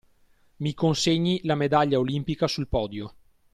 mi 0.61 0.73
consegni 0.73 1.41
la 1.43 1.53
medaglia 1.53 1.99
Olimpica 1.99 2.47
sul 2.47 2.67
podio, 2.67 3.13